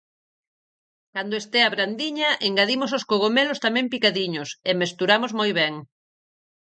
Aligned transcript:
Cando 1.13 1.35
estea 1.41 1.73
brandiña, 1.75 2.29
engadimos 2.47 2.91
os 2.97 3.03
cogomelos 3.11 3.61
tamén 3.65 3.89
picadiños 3.93 4.49
e 4.69 4.71
mesturamos 4.81 5.31
moi 5.39 5.51
ben. 5.59 5.73